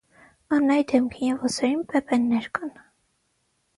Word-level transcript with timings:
Աննայի 0.55 0.85
դեմքին 0.91 1.29
և 1.33 1.45
ուսերին 1.49 1.85
պեպեններ 1.93 2.49
կան։ 2.59 2.73